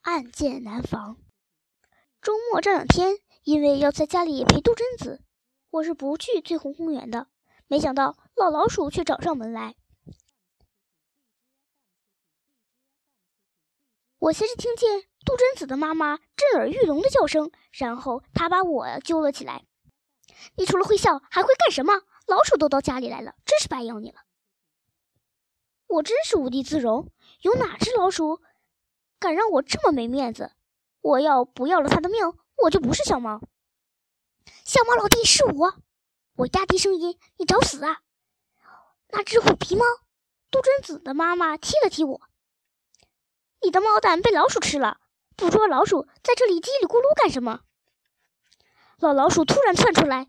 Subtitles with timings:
[0.00, 1.16] 暗箭难防。
[2.20, 5.22] 周末这两天，因为要在家里陪杜真子，
[5.70, 7.28] 我是不去翠红公园的。
[7.66, 9.76] 没想到老老鼠却找上门来。
[14.18, 19.64] 我先是听见杜真子的妈妈震耳欲聋的叫声，然后他把我揪了起来。
[20.56, 22.02] 你除了会笑还会干什么？
[22.26, 24.20] 老鼠都到家里来了，真是白养你了。
[25.86, 27.10] 我真是无地自容，
[27.42, 28.42] 有哪只老鼠
[29.18, 30.52] 敢让我这么没面子？
[31.00, 32.20] 我要不要了他的命，
[32.64, 33.40] 我就不是小猫。
[34.64, 35.74] 小猫老弟是我，
[36.36, 38.00] 我压低声音：“你找死啊！”
[39.10, 39.84] 那只虎皮猫，
[40.50, 42.20] 杜真子的妈妈踢了踢我
[43.62, 45.00] ：“你的猫蛋被老鼠吃了，
[45.36, 47.60] 捕捉老鼠在这里叽里咕噜干什么？”
[48.98, 50.28] 老老鼠突然窜出来，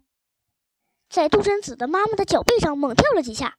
[1.10, 3.58] 在杜真子的妈妈的脚背上猛跳了几下，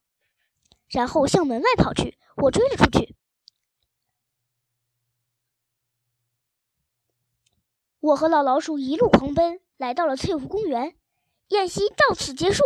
[0.89, 2.17] 然后向门外跑去。
[2.37, 3.15] 我追了出去。
[8.01, 10.95] 我和老老鼠一路狂奔，来到了翠湖公园。
[11.49, 12.63] 演习到此结束。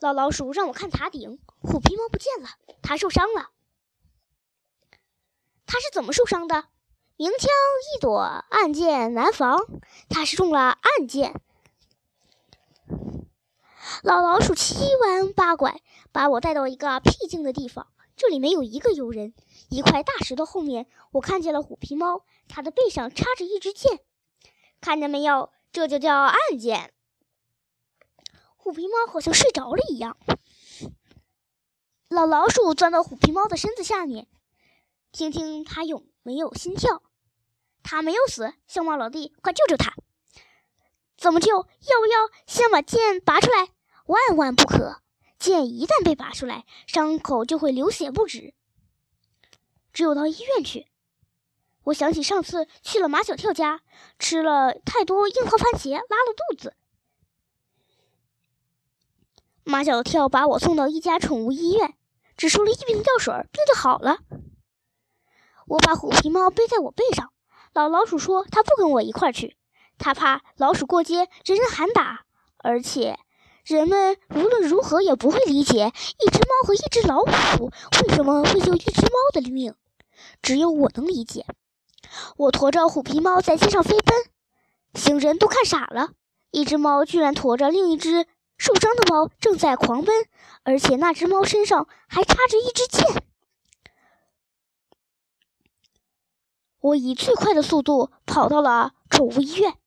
[0.00, 2.48] 老老鼠让我看塔顶，虎皮猫不见了，
[2.82, 3.50] 它受伤了。
[5.64, 6.64] 它是怎么受伤的？
[7.16, 9.64] 明枪易躲，暗箭难防。
[10.08, 11.40] 它是中了暗箭。
[14.02, 17.86] 老老鼠七弯八拐，把我带到一个僻静的地方，
[18.16, 19.34] 这里没有一个游人。
[19.70, 22.24] 一块大石头后面，我看见了虎皮猫。
[22.48, 24.00] 它的背上插着一支箭，
[24.80, 25.50] 看见没有？
[25.72, 26.92] 这就叫暗箭。
[28.56, 30.16] 虎皮猫好像睡着了一样。
[32.08, 34.28] 老老鼠钻到虎皮猫的身子下面，
[35.10, 37.02] 听听它有没有心跳。
[37.82, 39.94] 它没有死，小猫老弟，快救救它！
[41.16, 41.50] 怎么救？
[41.50, 43.68] 要不要先把剑拔出来？
[44.06, 45.02] 万万不可！
[45.44, 48.54] 剑一旦被拔出来，伤口就会流血不止。
[49.92, 50.86] 只有到医院去。
[51.84, 53.82] 我想起上次去了马小跳家，
[54.18, 56.74] 吃了太多樱桃番茄，拉了肚子。
[59.64, 61.94] 马小跳把我送到一家宠物医院，
[62.38, 64.20] 只输了一瓶药水，病就好了。
[65.66, 67.32] 我把虎皮猫背在我背上，
[67.74, 69.58] 老老鼠说他不跟我一块去，
[69.98, 72.24] 他怕老鼠过街人人喊打，
[72.56, 73.18] 而且
[73.64, 77.70] 人们无论如何也不会理解一只猫和一只老虎
[78.02, 79.74] 为什么会救一只猫的命，
[80.42, 81.46] 只有我能理解。
[82.36, 84.16] 我驮着虎皮猫在街上飞奔，
[84.94, 86.10] 行人都看傻了。
[86.50, 88.26] 一只猫居然驮着另一只
[88.58, 90.14] 受伤的猫正在狂奔，
[90.62, 93.24] 而且那只猫身上还插着一支箭。
[96.80, 99.78] 我以最快的速度跑到了宠物医院。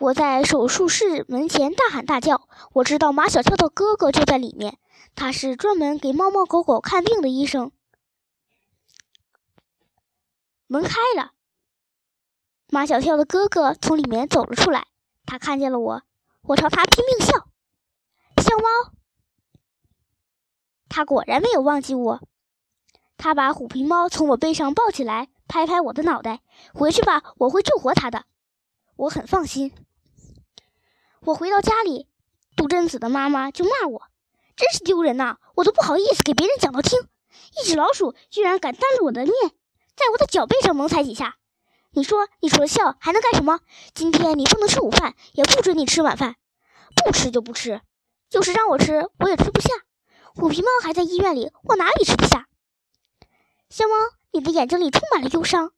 [0.00, 2.48] 我在手术室门前大喊大叫。
[2.72, 4.78] 我知道马小跳的哥哥就在里面，
[5.14, 7.70] 他是专门给猫猫狗狗看病的医生。
[10.66, 11.32] 门开了，
[12.70, 14.86] 马小跳的哥哥从里面走了出来。
[15.26, 16.02] 他看见了我，
[16.44, 17.32] 我朝他拼命笑。
[18.42, 18.94] 小猫，
[20.88, 22.20] 他果然没有忘记我。
[23.18, 26.40] 他把虎皮猫从我背上抱起来，拍拍我的脑袋
[26.72, 28.24] ：“回去吧，我会救活它的。”
[28.96, 29.74] 我很放心。
[31.26, 32.08] 我回到家里，
[32.56, 34.02] 杜真子的妈妈就骂我
[34.56, 35.36] ：“真是丢人呐！
[35.54, 36.98] 我都不好意思给别人讲道听，
[37.60, 39.34] 一只老鼠居然敢当着我的面。”
[39.96, 41.36] 在我的脚背上猛踩几下，
[41.90, 43.60] 你说你除了笑还能干什么？
[43.92, 46.36] 今天你不能吃午饭，也不准你吃晚饭，
[47.04, 47.82] 不吃就不吃，
[48.30, 49.68] 就是让我吃我也吃不下。
[50.34, 52.48] 虎皮猫还在医院里，我哪里吃不下？
[53.68, 53.94] 小猫，
[54.32, 55.72] 你的眼睛里充满了忧伤。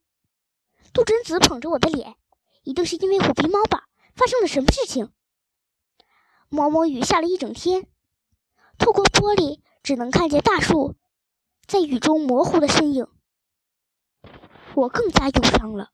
[0.93, 2.15] 杜真子捧着我的脸，
[2.63, 3.89] 一定是因为虎皮猫吧？
[4.15, 5.11] 发生了什么事情？
[6.55, 7.87] 毛毛雨下了一整天，
[8.77, 10.97] 透过玻璃只能看见大树
[11.67, 13.07] 在雨中模糊的身影。
[14.75, 15.92] 我更加忧伤了。